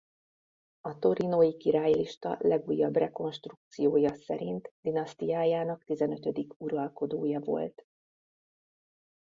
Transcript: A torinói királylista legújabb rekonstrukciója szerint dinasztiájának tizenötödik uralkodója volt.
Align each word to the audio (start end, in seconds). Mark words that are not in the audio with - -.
A 0.81 0.99
torinói 0.99 1.57
királylista 1.57 2.35
legújabb 2.39 2.95
rekonstrukciója 2.95 4.13
szerint 4.15 4.73
dinasztiájának 4.81 5.83
tizenötödik 5.83 6.53
uralkodója 6.57 7.39
volt. 7.39 7.83